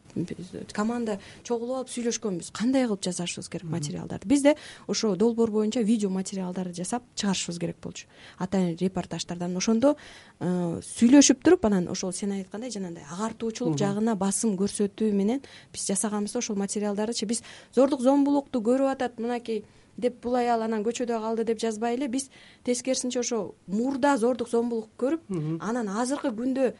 команда 0.74 1.20
чогулуп 1.44 1.78
алып 1.78 1.90
сүйлөшкөнбүз. 1.90 2.52
Кандай 2.52 2.86
кылып 2.88 3.04
жасашыбыз 3.04 3.50
керек 3.50 3.70
материалдарды? 3.70 4.28
Бизде 4.28 4.56
ошо 4.88 5.16
долбоор 5.16 5.52
боюнча 5.52 5.82
видео 5.82 6.10
материалдарды 6.10 6.76
жасап 6.76 7.04
чыгарышыбыз 7.16 7.60
керек 7.60 7.78
болчу. 7.82 8.08
Атайын 8.38 8.76
репортаждардан 8.78 9.56
ошондо 9.56 9.96
э, 10.40 10.82
сүйлөшүп 10.84 11.44
туруп 11.44 11.66
анан 11.66 11.88
ошол 11.88 12.12
сен 12.12 12.32
айткандай 12.32 12.72
жанагындай 12.72 13.06
агартуучулук 13.10 13.78
жагына 13.80 14.16
басым 14.16 14.58
көрсөтүү 14.60 15.14
менен 15.14 15.42
биз 15.72 15.88
жасаганбыз 15.88 16.34
да 16.34 16.44
ошол 16.44 16.60
материалдардычы 16.60 17.26
биз 17.26 17.44
зордук 17.76 18.02
зомбулукту 18.02 18.60
көрүп 18.60 18.92
атат 18.92 19.20
мынакей 19.20 19.64
деп 19.98 20.22
бул 20.24 20.36
аял 20.36 20.62
анан 20.62 20.84
көчөдө 20.84 21.20
калды 21.22 21.44
деп 21.44 21.60
жазбай 21.60 21.98
эле 21.98 22.08
биз 22.08 22.30
тескерисинче 22.64 23.20
ошо 23.20 23.54
мурда 23.68 24.18
зордук 24.18 24.50
зомбулук 24.50 24.90
көрүп 24.98 25.30
анан 25.62 25.90
азыркы 25.90 26.34
күндө 26.34 26.74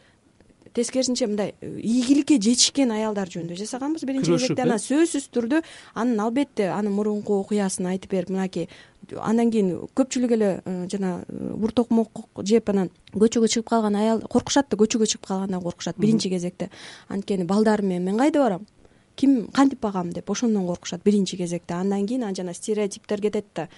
тескерисинче 0.74 1.26
мындай 1.26 1.54
э, 1.60 1.68
ийгиликке 1.78 2.40
жетишкен 2.42 2.90
аялдар 2.90 3.30
жөнүндө 3.30 3.56
жасаганбыз 3.60 4.04
биринчи 4.08 4.32
кезекте 4.34 4.64
анан 4.64 4.80
сөзсүз 4.82 5.28
түрдө 5.34 5.62
анын 5.94 6.20
албетте 6.24 6.66
анын 6.74 6.96
мурунку 6.96 7.38
окуясын 7.44 7.86
айтып 7.92 8.16
берип 8.16 8.32
мынакей 8.34 8.68
андан 9.22 9.52
кийин 9.54 9.70
көпчүлүк 9.94 10.34
эле 10.34 10.50
э, 10.64 10.76
жана 10.90 11.20
э, 11.28 11.52
ур 11.54 11.72
токмок 11.72 12.24
жеп 12.42 12.74
анан 12.74 12.90
көчөгө 13.14 13.50
чыгып 13.54 13.70
калган 13.70 14.00
аял 14.00 14.24
коркушат 14.26 14.70
да 14.70 14.80
көчөгө 14.80 15.06
чыгып 15.14 15.28
калгандан 15.30 15.62
коркушат 15.62 16.00
биринчи 16.00 16.32
кезекте. 16.32 16.70
Анткени 17.08 17.44
балдарым 17.46 17.92
менен 17.92 18.10
мен 18.10 18.18
кайда 18.18 18.42
барам 18.42 18.66
ким 19.16 19.48
кантип 19.52 19.80
багам 19.80 20.10
деп 20.10 20.30
ошондон 20.30 20.66
коркушат 20.66 21.02
биринчи 21.04 21.36
кезекте. 21.36 21.74
Андан 21.74 22.06
кийин 22.06 22.22
анан 22.22 22.34
жана 22.34 22.54
стереотиптер 22.54 23.20
кетет 23.20 23.46
да. 23.54 23.68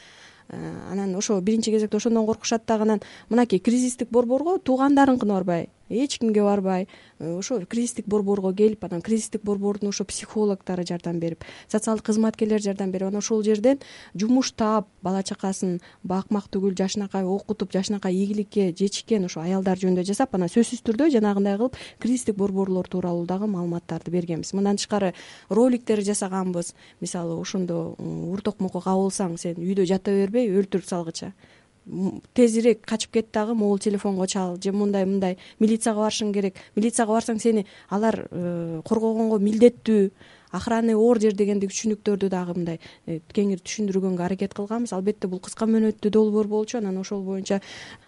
Э, 0.49 0.57
анан 0.93 1.15
ошо 1.17 1.41
биринчи 1.41 1.71
кезекте 1.71 1.97
ошондон 1.97 2.27
коркушат 2.27 2.63
дагы 2.67 2.83
анан. 2.83 3.01
Мынакей 3.29 3.59
кризистик 3.59 4.11
борборго 4.11 4.59
туугандарыныкына 4.59 5.35
барбай 5.35 5.69
эч 5.89 6.19
кимге 6.19 6.43
барбай 6.43 6.89
э, 7.19 7.39
ошо 7.39 7.61
кризистик 7.67 8.07
борборго 8.07 8.53
келип 8.55 8.85
анан 8.85 9.03
кризистик 9.03 9.43
борбордун 9.43 9.91
ошо 9.91 10.05
психологдору 10.05 10.87
жардам 10.87 11.19
берип 11.21 11.45
социалдык 11.69 12.05
кызматкерлер 12.07 12.61
жардам 12.61 12.91
берип 12.91 13.09
анан 13.09 13.19
ошол 13.19 13.43
жерден 13.43 13.79
жумуш 14.15 14.53
таап 14.53 14.89
бала 15.03 15.23
чакасын 15.23 15.81
бакмак 16.03 16.49
түгүл 16.51 16.75
жашынакай 16.77 17.25
окутуп 17.25 17.73
жашынакай 17.73 18.15
ийгиликке 18.15 18.73
жетишкен 18.73 19.25
ошо 19.25 19.41
аялдар 19.41 19.79
жөнүндө 19.79 20.05
жасап 20.05 20.35
анан 20.35 20.49
сөзсүз 20.49 20.83
түрдө 20.87 21.11
жанагындай 21.15 21.57
кылып 21.57 21.77
кризистик 21.99 22.37
борборлор 22.37 22.89
тууралуу 22.89 23.27
дагы 23.27 23.47
маалыматтарды 23.51 24.11
бергенбиз. 24.11 24.53
Мындан 24.57 24.77
тышкары 24.81 25.13
роликтер 25.49 26.03
жасаганбыз. 26.03 26.75
Мисалы 27.01 27.39
ошондо 27.41 27.95
ур 27.99 28.43
токмокко 28.43 28.83
кабылсаң 28.85 29.37
сен 29.41 29.61
үйдө 29.61 29.87
жата 29.89 30.15
бербей 30.15 30.51
өлтүрүп 30.51 30.89
салгыча 30.89 31.33
тезирээк 32.35 32.85
качып 32.87 33.13
кет 33.13 33.29
дагы 33.33 33.55
могул 33.55 33.79
телефонго 33.79 34.27
чал. 34.27 34.59
Же 34.63 34.73
мындай 34.73 35.07
мындай 35.07 35.39
милицияга 35.59 36.01
барышың 36.07 36.33
керек. 36.33 36.57
Милицияга 36.75 37.13
барсаң 37.13 37.39
сени 37.39 37.67
алар 37.91 38.27
э, 38.31 38.81
коргогонго 38.85 39.39
милдеттүү 39.39 40.11
охранный 40.53 40.95
ордер 40.95 41.35
дегендей 41.35 41.71
түшүнүктөрдү 41.71 42.31
дагы 42.33 42.57
мындай 42.59 42.81
э, 43.07 43.21
кеңири 43.33 43.63
түшүндүргөнгө 43.63 44.27
аракет 44.27 44.55
кылганбыз. 44.55 44.93
Албетте 44.97 45.31
бул 45.31 45.41
кыска 45.41 45.69
мөөнөттүү 45.71 46.11
долбоор 46.11 46.51
болчу. 46.51 46.79
Анан 46.79 46.99
ошол 46.99 47.23
боюнча 47.23 47.61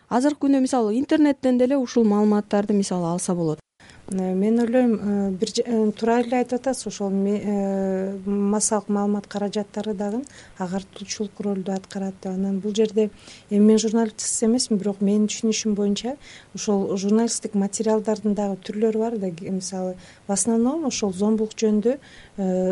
азыркы 0.08 0.46
күндө 0.46 0.64
мисалы 0.66 0.98
интернеттен 0.98 1.58
деле 1.58 1.78
ушул 1.78 2.04
маалыматтарды 2.04 2.74
мисалы 2.74 3.12
алса 3.12 3.34
болот 3.34 3.60
мен 4.10 4.60
ойлойм 4.60 4.94
э, 4.94 5.30
бир 5.30 5.48
э, 5.64 5.92
туура 5.92 6.20
эле 6.22 6.38
айтып 6.38 6.60
атасыз 6.60 6.86
ошол 6.86 7.10
массалык 8.24 8.88
маалымат 8.88 9.26
каражаттары 9.26 9.94
дагы 9.94 10.22
агартуучулук 10.58 11.40
ролду 11.40 11.72
аткарат 11.72 12.14
деп. 12.22 12.32
Анан 12.32 12.58
бул 12.60 12.74
жерде 12.74 13.10
эми 13.50 13.64
мен 13.64 13.78
журналист 13.78 14.42
эмесмин 14.42 14.78
бирок 14.78 15.00
менин 15.00 15.26
түшүнүшүм 15.28 15.74
боюнча 15.74 16.16
ушул 16.54 16.96
журналисттик 16.96 17.54
материалдардын 17.54 18.34
дагы 18.34 18.56
түрлөрү 18.64 18.98
бар 18.98 19.18
да. 19.18 19.28
Мисалы 19.50 19.96
в 20.26 20.32
основном 20.32 20.86
ошол 20.86 21.12
зомбулук 21.12 21.52
жөнүндө 21.52 21.98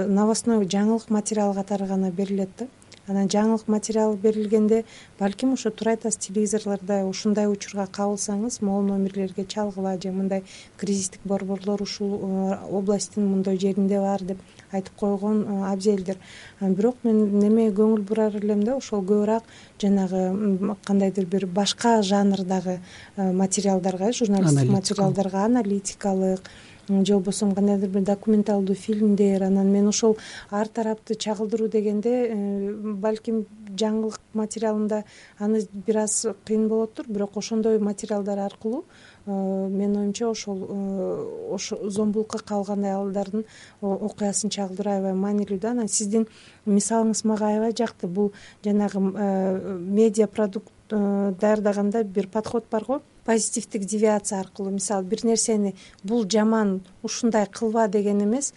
новостной 0.08 0.64
жаңылык 0.64 1.10
материалы 1.10 1.54
катары 1.54 1.86
гана 1.86 2.10
берилет 2.10 2.50
да 2.58 2.66
анан 3.06 3.28
жаңылык 3.30 3.68
материал 3.70 4.16
берилгенде 4.16 4.84
балким 5.18 5.52
ошо 5.54 5.70
туура 5.70 5.94
айтасыз 5.94 6.18
телевизорлордо 6.26 7.04
ушундай 7.06 7.46
учурга 7.46 7.86
кабылсаңыз 7.86 8.60
могул 8.62 8.88
номерлерге 8.90 9.44
чалгыла 9.44 9.96
же 10.02 10.10
мындай 10.12 10.42
кризистик 10.76 11.20
борборлор 11.24 11.82
ушул 11.82 12.18
э, 12.20 12.58
областтын 12.70 13.26
мындай 13.30 13.58
жеринде 13.58 14.00
бар 14.00 14.22
деп 14.22 14.38
айтып 14.72 14.94
койгон 14.96 15.42
э, 15.44 15.72
абзелдир 15.72 16.18
бирок 16.60 16.96
мен 17.04 17.38
немеге 17.38 17.74
көңүл 17.78 18.02
бурар 18.02 18.36
элем 18.42 18.64
да 18.64 18.76
ошол 18.76 19.04
көбүрөөк 19.06 19.44
жанагы 19.80 20.76
кандайдыр 20.84 21.26
бир 21.26 21.46
башка 21.46 22.00
жанрдагы 22.02 22.80
э, 23.16 23.32
материалдарга 23.32 24.12
журналисттик 24.12 24.70
материалдарга 24.70 25.44
аналитикалык 25.44 26.50
же 26.88 27.14
болбосо 27.14 27.50
кандайдыр 27.54 27.88
бир 27.88 28.02
документалдуу 28.02 28.74
фильмдер 28.74 29.42
анан 29.42 29.72
мен 29.72 29.88
ошол 29.88 30.16
ар 30.50 30.68
тарапты 30.68 31.14
чагылдыруу 31.14 31.68
дегенде 31.68 32.10
э, 32.28 32.72
балким 32.94 33.46
жаңылык 33.76 34.20
материалында 34.34 35.02
аны 35.38 35.66
бир 35.72 35.98
аз 36.04 36.26
кыйын 36.46 36.68
болоттур 36.68 37.06
бирок 37.08 37.36
ошондой 37.36 37.78
материалдар 37.78 38.38
аркылуу 38.38 38.84
э, 39.26 39.30
менин 39.30 39.96
оюмча 39.96 40.28
ошол 40.30 40.66
э, 40.68 41.54
ошо 41.54 41.90
зомбулукка 41.90 42.38
кабылган 42.38 42.84
аялдардын 42.84 43.44
окуясын 43.80 44.50
чагылдыруу 44.50 44.92
аябай 44.92 45.14
маанилүү 45.14 45.58
да 45.58 45.70
анан 45.70 45.88
сиздин 45.88 46.28
мисалыңыз 46.66 47.26
мага 47.26 47.48
аябай 47.48 47.74
жакты. 47.76 48.06
Бул 48.06 48.32
жанагы 48.64 49.00
медиа 49.00 50.26
продукт 50.26 50.72
даярдаганда 50.88 52.04
бир 52.04 52.28
подход 52.28 52.64
бар 52.70 52.84
го 52.84 53.02
позитивдик 53.26 53.84
девиация 53.84 54.40
аркылуу 54.40 54.72
мисалы 54.72 55.04
бир 55.04 55.24
нерсени 55.24 55.74
бул 56.02 56.24
жаман 56.30 56.80
ушундай 57.02 57.46
кылба 57.46 57.88
деген 57.88 58.22
эмес 58.22 58.52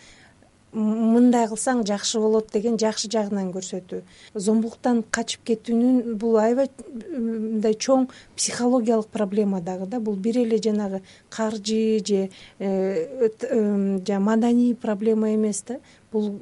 мындай 0.74 1.48
кылсаң 1.50 1.82
жакшы 1.88 2.20
болот 2.22 2.52
деген 2.54 2.78
жакшы 2.78 3.10
жагынан 3.10 3.50
көрсөтүү. 3.56 4.04
Зомбулуктан 4.36 5.02
качып 5.10 5.42
кетүүнүн 5.50 6.18
бул 6.22 6.38
аябай 6.38 6.70
мындай 7.10 7.74
чоң 7.74 8.08
психологиялык 8.38 9.10
проблема 9.10 9.62
дагы 9.62 9.88
да. 9.90 10.00
Бул 10.00 10.16
бир 10.16 10.38
эле 10.44 10.62
жанагы 10.62 11.02
каржы 11.30 12.00
же 12.06 12.30
э, 12.60 14.20
маданий 14.20 14.76
проблема 14.76 15.34
эмес 15.34 15.64
да. 15.68 15.80
Бул 16.12 16.40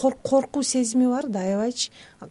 коркуу 0.00 0.62
сезими 0.62 1.06
бар 1.06 1.28
да 1.28 1.40
аябайчы. 1.40 1.90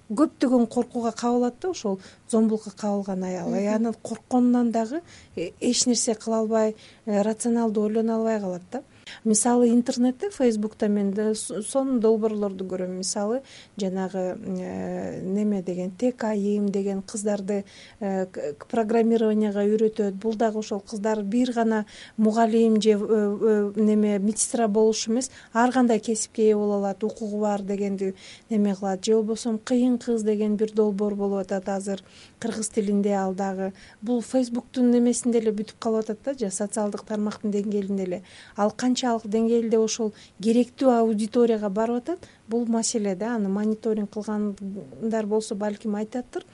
Көптөгөн 0.10 0.68
коркууга 0.68 1.12
кабылат 1.12 1.60
да 1.62 1.70
ошол 1.70 2.00
зомбулукка 2.30 2.72
кабылган 2.72 3.24
аял. 3.24 3.54
И 3.56 3.66
анан 3.66 3.96
коркконунан 4.02 4.72
дагы 4.72 5.02
э, 5.36 5.52
эч 5.60 5.86
нерсе 5.86 6.16
кыла 6.16 6.40
албай 6.40 6.76
э, 7.06 7.22
рационалдуу 7.22 7.86
ойлоно 7.86 8.16
албай 8.16 8.40
калат 8.40 8.62
да 8.72 8.84
мисалы 9.24 9.70
интернетте 9.70 10.30
фейсбукта 10.30 10.88
мен 10.88 11.14
сонун 11.36 12.00
долбоорлорду 12.00 12.66
көрөм. 12.66 12.98
Мисалы 12.98 13.42
жанагы 13.78 14.38
э, 14.38 15.22
неме 15.22 15.62
деген 15.62 15.92
тек 15.92 16.24
айым 16.24 16.70
деген 16.70 17.02
кыздарды 17.02 17.66
э, 18.00 18.26
программированияга 18.70 19.66
үйрөтөт. 19.66 20.14
Бул 20.14 20.36
дагы 20.36 20.60
ошол 20.60 20.80
кыздар 20.80 21.24
бир 21.24 21.54
гана 21.54 21.86
мугалим 22.18 22.82
же 22.82 22.92
э, 22.92 23.72
неме 23.76 24.20
медсестра 24.20 24.68
болуш 24.68 25.08
эмес. 25.08 25.32
Ар 25.54 25.72
кандай 25.72 26.00
кесипке 26.00 26.50
ээ 26.50 26.56
боло 26.56 26.78
алат 26.78 27.04
укугу 27.04 27.40
бар 27.42 27.62
дегенди 27.62 28.16
неме 28.50 28.76
кылат. 28.76 29.06
Же 29.06 29.16
болбосо 29.16 29.58
кыйын 29.58 29.98
кыз 29.98 30.24
деген 30.24 30.56
бир 30.56 30.72
долбоор 30.74 31.16
болуп 31.16 31.40
атат 31.46 31.70
азыр 31.70 32.02
кыргыз 32.40 32.70
тилинде 32.70 33.14
ал 33.14 33.34
дагы. 33.34 33.74
Бул 34.02 34.22
фейсбуктун 34.22 34.92
немесинде 34.92 35.40
эле 35.40 35.52
бүтүп 35.52 35.80
калып 35.80 36.06
атат 36.06 36.20
да 36.26 36.34
же 36.34 36.52
социалдык 36.52 37.06
тармактын 37.06 37.52
деңгээлинде 37.52 38.04
эле. 38.04 38.22
Ал 38.56 38.72
канчалык 38.96 39.28
деңгээлде 39.28 39.78
ошол 39.78 40.14
керектүү 40.40 40.92
аудиторияга 40.96 41.70
барып 41.70 42.04
атат. 42.04 42.28
Бул 42.48 42.66
маселе 42.66 43.16
да 43.16 43.36
аны 43.36 43.50
мониторинг 43.50 44.12
кылгандар 44.14 45.26
болсо 45.26 45.56
балким 45.56 45.96
айтаттыр 45.96 46.46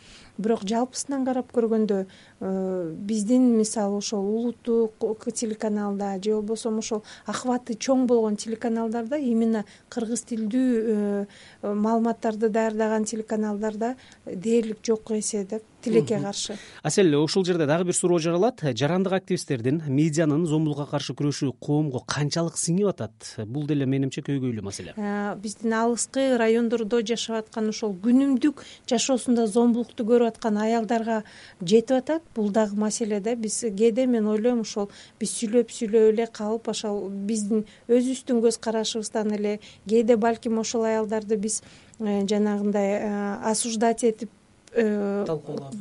бирок 0.42 0.66
жалпысынан 0.68 1.26
карап 1.28 1.52
көргөндө 1.56 2.00
э, 2.06 2.52
биздин 2.98 3.52
мисалы 3.58 3.98
ошол 4.02 4.26
улуттук 4.26 5.28
телеканалда 5.34 6.18
же 6.24 6.36
болбосо 6.36 6.74
ошол 6.84 7.04
охваты 7.26 7.76
чоң 7.76 8.08
болгон 8.08 8.36
телеканалдарда 8.36 9.18
именно 9.18 9.66
кыргыз 9.90 10.26
тилдүү 10.32 10.70
э, 10.82 11.26
маалыматтарды 11.64 12.50
даярдаган 12.50 13.06
телеканалдарда 13.06 13.96
дээрлик 14.26 14.86
жок 14.86 15.12
эсе 15.12 15.46
да 15.46 15.60
тилекке 15.82 16.20
каршы. 16.20 16.58
Асель 16.84 17.14
ушул 17.16 17.46
жерде 17.46 17.66
дагы 17.66 17.86
бир 17.86 17.96
суроо 17.96 18.20
жаралат. 18.20 18.62
Жарандык 18.62 19.14
активисттердин 19.14 19.82
медианын 19.88 20.46
зомбулукка 20.46 20.86
каршы 20.92 21.16
күрөшүү 21.18 21.56
коомго 21.60 22.04
канчалык 22.06 22.58
сиңип 22.58 22.92
атат? 22.94 23.34
Бул 23.48 23.66
деле 23.68 23.86
менимче 23.90 24.22
көйгөйлүү 24.26 24.64
маселе 24.66 24.94
э, 24.96 25.36
биздин 25.42 25.74
алыскы 25.74 26.38
райондордо 26.38 27.02
жашап 27.02 27.46
аткан 27.46 27.72
ошол 27.74 27.96
күнүмдүк 28.04 28.62
жашоосунда 28.90 29.48
зомбулукту 29.48 30.06
көрүп 30.06 30.31
аялдарга 30.40 31.24
жетип 31.62 31.98
атат. 31.98 32.24
Бул 32.36 32.50
дагы 32.50 32.76
маселе 32.76 33.20
да 33.20 33.36
биз 33.36 33.62
кээде 33.62 34.06
мен 34.06 34.28
ойлойм 34.28 34.62
ошол 34.62 34.90
биз 35.20 35.32
сүйлөп 35.38 35.72
сүйлөп 35.72 36.14
эле 36.14 36.28
калып 36.28 36.68
ошол 36.68 37.10
биздин 37.10 37.66
өзүбүздүн 37.88 38.42
көз 38.42 38.60
карашыбыздан 38.60 39.32
эле 39.38 39.60
кээде 39.88 40.18
балким 40.18 40.60
ошол 40.60 40.84
аялдарды 40.84 41.38
биз 41.38 41.62
э, 42.00 42.26
жанагындай 42.28 43.00
э, 43.00 43.38
осуждать 43.52 44.04
этип 44.04 44.30
талкуулап 44.76 45.74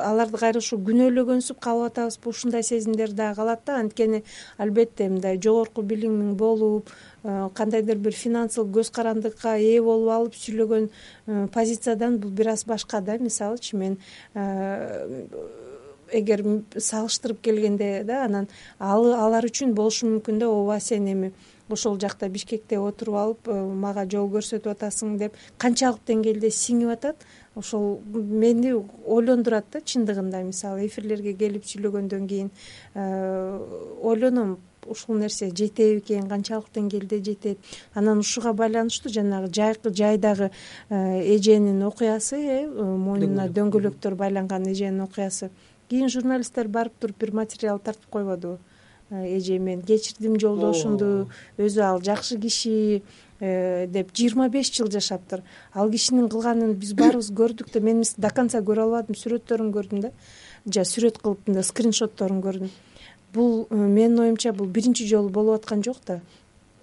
аларды 0.00 0.40
кайра 0.40 0.62
ушу 0.62 0.78
күнөөлөгөнсүп 0.78 1.60
калып 1.60 1.92
атабызбы 1.92 2.30
ушундай 2.30 2.62
сезимдер 2.62 3.12
дагы 3.12 3.36
калат 3.36 3.66
да. 3.66 3.80
Анткени 3.80 4.22
албетте 4.58 5.10
мындай 5.10 5.40
жогорку 5.42 5.82
билимиң 5.82 6.34
болуп 6.40 6.90
Э, 7.26 7.48
кандайдыр 7.58 7.98
бир 7.98 8.14
финансылык 8.14 8.70
көз 8.76 8.92
карандыкка 8.94 9.56
ээ 9.58 9.80
болуп 9.82 10.12
алып 10.14 10.36
сүйлөгөн 10.38 10.84
э, 10.86 11.46
позициядан 11.50 12.20
бул 12.22 12.30
бир 12.30 12.52
аз 12.52 12.62
башка 12.64 13.00
да. 13.02 13.16
Мисалычы 13.18 13.76
мен 13.76 13.96
э, 14.34 15.26
эгер 16.12 16.44
салыштырып 16.76 17.40
келгенде 17.42 18.04
да 18.06 18.22
анан 18.28 18.46
алар 18.78 19.48
үчүн 19.48 19.74
болушу 19.74 20.06
мүмкүн 20.06 20.38
да. 20.38 20.52
Ооба 20.52 20.78
сен 20.78 21.08
эми 21.10 21.32
ошол 21.68 21.98
жакта 21.98 22.28
бишкекте 22.30 22.78
отуруп 22.78 23.18
алып 23.18 23.50
мага 23.74 24.06
жол 24.06 24.30
көрсөтүп 24.30 24.76
атасың 24.76 25.16
деп 25.18 25.34
канчалык 25.58 26.06
деңгээлде 26.06 26.52
сиңип 26.54 26.94
атат 26.94 27.26
ошол 27.56 28.00
мени 28.06 28.74
ойлондурат 29.04 29.66
да 29.72 29.80
чындыгында. 29.80 30.44
Мисалы 30.44 30.86
эфирлерге 30.86 31.34
келип 31.34 31.64
сүйлөгөндөн 31.64 32.28
кийин 32.30 32.50
ойлоном 32.94 34.58
ушул 34.88 35.16
нерсе 35.16 35.50
жетеби 35.50 35.98
экен 36.00 36.28
канчалык 36.28 36.68
деңгээлде 36.74 37.20
жетет. 37.24 37.58
Анан 37.94 38.20
ушуга 38.22 38.52
байланыштуу 38.52 39.12
жанагы 39.12 39.52
жайкы 39.52 39.92
жайдагы 39.94 40.50
э, 40.88 41.36
эженин 41.36 41.82
окуясы 41.82 42.36
э 42.36 42.66
мойнуна 42.68 43.48
дөңгөлөктөр 43.48 44.14
байланган 44.14 44.66
эженин 44.70 45.02
окуясы. 45.02 45.50
Кийин 45.88 46.08
журналисттер 46.08 46.68
барып 46.68 46.92
туруп 47.00 47.18
бир 47.20 47.32
материал 47.34 47.78
тартып 47.78 48.10
койбодубу 48.10 48.58
э, 49.10 49.36
эже 49.36 49.58
мен 49.58 49.82
кечирдим 49.82 50.38
жолдошумду 50.40 51.28
өзү 51.58 51.80
ал 51.80 52.02
жакшы 52.02 52.38
киши 52.38 52.70
э, 52.96 53.02
деп 53.40 54.14
жыйырма 54.16 54.48
беш 54.48 54.72
жыл 54.72 54.90
жашаптыр. 54.90 55.42
Ал 55.74 55.90
кишинин 55.90 56.28
кылганын 56.28 56.74
биз 56.74 56.94
баарыбыз 56.96 57.30
көрдүк 57.36 57.72
да 57.72 57.80
мен 57.80 58.02
до 58.16 58.30
конца 58.30 58.62
көрө 58.64 58.86
албадым 58.86 59.16
сүрөттөрүн 59.18 59.72
көрдүм 59.74 60.00
да. 60.06 60.12
Же 60.64 60.84
сүрөт 60.88 61.20
кылып 61.20 61.46
мындай 61.46 61.64
скриншотторун 61.64 62.40
көрдүм. 62.42 62.72
Бул 63.34 63.66
э, 63.70 63.76
менин 63.76 64.20
оюмча 64.20 64.52
бул 64.52 64.66
биринчи 64.66 65.06
жолу 65.06 65.28
болуп 65.28 65.60
аткан 65.60 65.84
жок 65.84 65.98
да. 66.06 66.20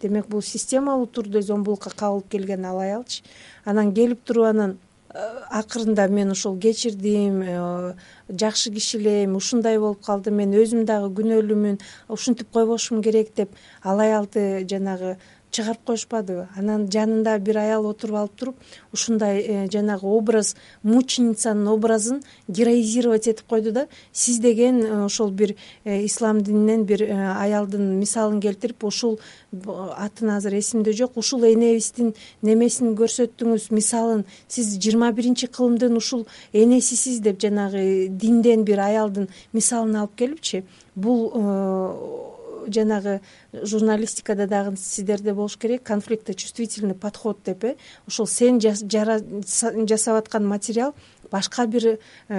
Демек 0.01 0.27
бул 0.27 0.41
системалуу 0.41 1.07
түрдө 1.07 1.41
зомбулукка 1.41 1.89
кабылып 1.89 2.29
келген 2.29 2.65
ал 2.65 2.79
аялчы 2.83 3.23
анан 3.65 3.93
келип 3.93 4.23
туруп 4.23 4.51
анан 4.51 4.77
э, 5.09 5.19
акырында 5.49 6.07
мен 6.07 6.31
ушул 6.31 6.59
кечирдим 6.59 7.41
э, 7.41 7.93
жакшы 8.29 8.71
киши 8.71 8.99
элем 8.99 9.35
ушундай 9.35 9.79
болуп 9.79 10.03
калды 10.05 10.31
мен 10.31 10.53
өзүм 10.53 10.85
дагы 10.85 11.09
күнөөлүүмүн 11.21 11.79
ушинтип 12.09 12.51
койбошум 12.51 13.01
керек 13.01 13.33
деп 13.35 13.55
ал 13.81 13.99
аялды 13.99 14.67
жанагы 14.69 15.17
чыгарып 15.53 15.83
коюшпадыбы 15.85 16.47
анан 16.57 16.87
жанында 16.91 17.37
бир 17.39 17.59
аял 17.61 17.85
отуруп 17.85 18.17
алып 18.17 18.35
туруп 18.39 18.55
ушундай 18.93 19.41
э, 19.41 19.67
жанагы 19.71 20.07
образ 20.07 20.55
мученицанын 20.83 21.67
образын 21.67 22.23
героизировать 22.47 23.27
этип 23.27 23.45
койду 23.47 23.71
да. 23.71 23.87
Сиз 24.11 24.39
деген 24.39 24.83
э, 24.83 25.05
ошол 25.05 25.29
бир 25.31 25.55
э, 25.83 26.05
ислам 26.05 26.41
дининен 26.41 26.85
бир 26.85 27.03
аялдын 27.03 27.99
мисалын 27.99 28.41
келтирип 28.41 28.83
ушул 28.83 29.19
атын 29.53 30.31
азыр 30.31 30.57
эсимде 30.57 30.93
жок 30.93 31.17
ушул 31.17 31.45
энебиздин 31.45 32.13
немесин 32.41 32.95
көрсөттүңүз 32.97 33.69
мисалын 33.71 34.25
сиз 34.47 34.77
жыйырма 34.79 35.11
биринчи 35.13 35.47
кылымдын 35.47 35.97
ушул 35.97 36.27
энесисиз 36.53 37.19
деп 37.21 37.41
жанагы 37.41 38.07
динден 38.09 38.65
бир 38.65 38.79
аялдын 38.79 39.29
мисалын 39.53 40.01
алып 40.01 40.15
келипчи. 40.17 40.63
Бул 40.95 42.32
жанагы 42.67 43.21
журналистикада 43.53 44.47
дагы 44.47 44.77
сиздерде 44.77 45.33
болуш 45.33 45.57
керек. 45.57 45.83
Конфликто 45.83 46.33
чувствительный 46.33 46.95
подход 46.95 47.39
деп 47.45 47.63
э. 47.63 47.75
Ошол 48.07 48.27
сен 48.27 48.59
жасап 48.59 50.15
аткан 50.15 50.47
материал 50.47 50.93
башка 51.33 51.65
бир 51.67 51.95
э, 52.29 52.37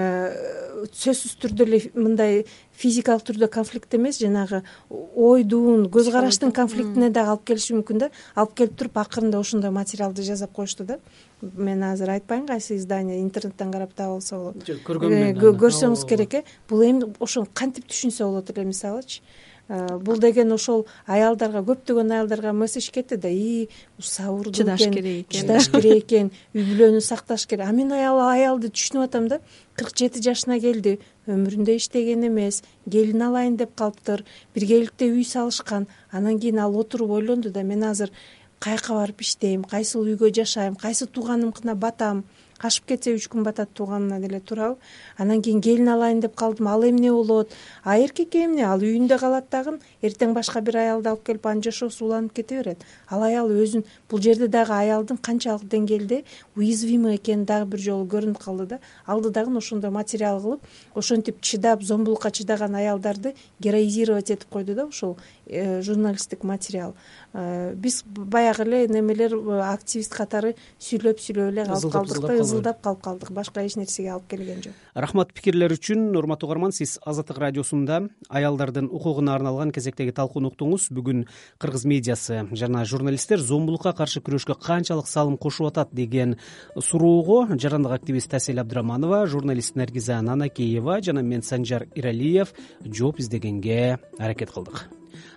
сөзсүз 0.94 1.34
түрдө 1.42 1.66
эле 1.66 1.80
мындай 1.94 2.44
физикалык 2.78 3.24
түрдө 3.26 3.48
конфликт 3.52 3.94
эмес. 3.98 4.20
Жанагы 4.22 4.62
ойдун 4.90 5.88
көз 5.92 6.10
караштын 6.14 6.54
конфликтине 6.54 7.10
дагы 7.14 7.34
алып 7.34 7.46
келиши 7.50 7.74
мүмкүн 7.78 8.04
да. 8.04 8.10
Алып 8.38 8.54
келип 8.60 8.76
туруп 8.78 9.00
акырында 9.02 9.40
ошондой 9.42 9.74
материалды 9.74 10.26
жасап 10.26 10.52
коюшту 10.54 10.86
да. 10.86 11.00
Мен 11.40 11.82
азыр 11.84 12.14
айтпайм 12.14 12.46
кайсы 12.46 12.76
издание 12.76 13.20
интернеттен 13.20 13.72
карап 13.72 13.94
таап 13.94 14.18
алса 14.18 14.38
болот. 14.38 14.62
Жок 14.68 14.84
көргөм 14.86 15.16
э, 15.16 15.32
көрсөңүз 15.64 16.06
керек 16.08 16.38
э. 16.38 16.44
Бул 16.68 16.86
эми 16.86 17.10
ошону 17.18 17.50
кантип 17.52 17.90
түшүнсө 17.90 18.30
болот 18.30 18.54
эле 18.54 18.68
мисалычы 18.70 19.22
бул 19.68 20.18
деген 20.20 20.52
ошол 20.52 20.84
аялдарга 21.06 21.62
көптөгөн 21.64 22.12
аялдарга 22.12 22.52
месседж 22.52 22.90
кетти 22.92 23.16
да 23.16 23.28
и 23.28 23.68
сабырдуу 23.98 24.52
чыдаш 24.52 24.84
керек 24.92 25.24
экен 25.24 25.40
чыдаш 25.40 25.68
керек 25.72 26.04
экен 26.04 26.30
үй 26.52 26.66
бүлөнү 26.68 27.00
сакташ 27.00 27.46
керек 27.48 27.68
а 27.68 27.72
мен 27.72 27.92
аял 27.96 28.20
аялды 28.20 28.68
түшүнүп 28.68 29.08
атам 29.08 29.28
да 29.32 29.40
кырк 29.80 29.96
жети 29.96 30.20
жашына 30.20 30.60
келди 30.60 30.98
өмүрүндө 31.26 31.78
иштеген 31.80 32.28
эмес 32.28 32.60
келин 32.84 33.24
алайын 33.24 33.56
деп 33.56 33.72
калыптыр 33.74 34.26
биргеликте 34.54 35.08
үй 35.08 35.24
салышкан 35.24 35.88
анан 36.12 36.38
кийин 36.38 36.60
ал 36.60 36.76
отуруп 36.76 37.16
ойлонду 37.16 37.50
да 37.50 37.62
мен 37.64 37.84
азыр 37.88 38.12
каяка 38.58 38.92
барып 38.92 39.24
иштейм 39.24 39.64
кайсыл 39.64 40.04
үйгө 40.04 40.28
жашайм 40.34 40.76
кайсы 40.76 41.06
тууганымкына 41.06 41.74
батам 41.74 42.24
кашып 42.64 42.86
кетсе 42.88 43.12
үч 43.12 43.28
күн 43.28 43.44
батат 43.44 43.74
тууганына 43.76 44.20
деле 44.22 44.40
туурабы. 44.40 44.78
Анан 45.18 45.42
кийин 45.44 45.60
келин 45.60 45.88
алайын 45.88 46.20
деп 46.24 46.34
калдым. 46.34 46.68
Ал 46.68 46.82
эмне 46.82 47.12
болот? 47.12 47.52
А 47.84 47.98
эркек 47.98 48.34
эмне? 48.34 48.64
Ал 48.64 48.80
үйүндө 48.80 49.18
калат 49.20 49.50
дагы. 49.52 49.78
Эртең 50.02 50.32
башка 50.32 50.62
бир 50.64 50.78
аялды 50.80 51.10
алып 51.12 51.26
келип 51.26 51.46
анын 51.46 51.62
жашоосу 51.66 52.06
уланып 52.06 52.32
кете 52.32 52.62
берет. 52.62 52.84
Ал 53.10 53.22
аял 53.22 53.50
өзүн 53.52 53.84
бул 54.08 54.22
жерде 54.24 54.48
дагы 54.48 54.72
аялдын 54.72 55.20
канчалык 55.20 55.68
деңгээлде 55.68 56.22
уязвимый 56.56 57.16
экени 57.16 57.44
дагы 57.44 57.68
бир 57.74 57.80
жолу 57.80 58.08
көрүнүп 58.08 58.40
калды 58.40 58.66
да. 58.66 58.80
Алды 59.06 59.30
дагы 59.30 59.56
ошондой 59.56 59.90
материал 59.90 60.40
кылып 60.40 60.60
ошентип 60.94 61.40
чыдап 61.40 61.82
зомбулукка 61.82 62.30
чыдаган 62.30 62.74
аялдарды 62.74 63.34
героизировать 63.60 64.30
этип 64.30 64.48
койду 64.48 64.74
да 64.74 64.86
ушул 64.86 65.18
журналисттик 65.46 66.44
материал. 66.44 66.94
Э, 67.32 67.74
биз 67.74 68.02
баягы 68.04 68.64
эле 68.64 68.88
немелер 68.88 69.34
активист 69.68 70.14
катары 70.14 70.54
сүйлөп 70.78 71.20
сүйлөп 71.20 71.52
эле 71.52 71.66
калып 71.68 71.92
калдык 71.92 72.20
да 72.24 72.38
ызылдап 72.40 72.80
калып 72.82 73.02
калдык. 73.02 73.30
Башка 73.32 73.64
эч 73.64 73.76
нерсеге 73.76 74.12
алып 74.14 74.28
келген 74.28 74.62
жок. 74.62 74.72
Рахмат 74.94 75.32
пикирлер 75.32 75.72
үчүн. 75.76 76.10
Урматтуу 76.16 76.48
угарман 76.48 76.72
сиз 76.72 76.98
азаттык 77.04 77.38
радиосунда 77.38 78.08
аялдардын 78.28 78.88
укугуна 78.90 79.34
арналган 79.34 79.72
кезектеги 79.74 80.14
талкууну 80.14 80.52
уктуңуз 80.52 80.88
бүгүн 80.94 81.24
кыргыз 81.58 81.84
медиасы 81.90 82.44
жана 82.52 82.84
журналисттер 82.88 83.42
зомбулукка 83.42 83.94
каршы 83.96 84.22
күрөшкө 84.24 84.56
канчалык 84.62 85.08
салым 85.10 85.36
кошуп 85.38 85.72
атат 85.72 85.94
деген 85.94 86.36
суроого 86.78 87.46
жарандык 87.58 87.92
активист 87.92 88.34
асель 88.34 88.60
абдыраманова 88.60 89.24
журналист 89.26 89.76
наргиза 89.76 90.20
нанакеева 90.22 91.00
жана 91.02 91.22
мен 91.22 91.42
санжар 91.42 91.88
иралиев 91.94 92.54
жооп 92.84 93.20
издегенге 93.20 93.98
аракет 94.18 94.50
кылдык 94.50 94.86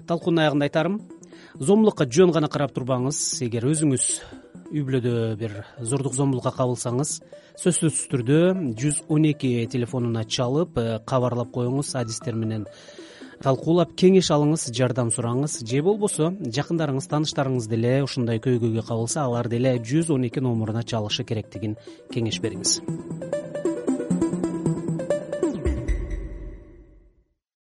талкуунун 0.07 0.43
аягында 0.43 0.67
айтарым 0.69 0.99
зомбулукка 1.59 2.05
жөн 2.05 2.31
гана 2.31 2.49
карап 2.51 2.73
турбаңыз. 2.75 3.17
Эгер 3.45 3.67
өзүңүз 3.71 4.07
үй 4.71 4.83
бүлөдө 4.83 5.35
бир 5.39 5.63
зордук 5.79 6.15
зомбулукка 6.17 6.51
кабылсаңыз 6.57 7.17
сөзсүз 7.57 8.03
түрдө 8.11 8.39
жүз 8.77 9.01
он 9.09 9.25
эки 9.31 9.65
телефонуна 9.71 10.25
чалып 10.25 10.77
э, 10.77 10.99
кабарлап 11.07 11.49
коюңуз 11.55 11.95
адистер 11.97 12.35
менен 12.37 12.67
талкуулап 13.41 13.95
кеңеш 13.97 14.29
алыңыз 14.33 14.67
жардам 14.77 15.09
сураңыз. 15.13 15.59
Же 15.65 15.81
болбосо 15.85 16.31
жакындарыңыз 16.41 17.09
тааныштарыңыз 17.13 17.69
деле 17.71 17.95
ушундай 18.05 18.41
көйгөйгө 18.43 18.85
кабылса 18.89 19.23
алар 19.25 19.49
деле 19.49 19.77
жүз 19.79 20.13
он 20.13 20.29
эки 20.29 20.43
номуруна 20.43 20.83
чалышы 20.83 21.25
керектигин 21.25 21.77
кеңеш 22.13 22.41
бериңиз 22.41 22.79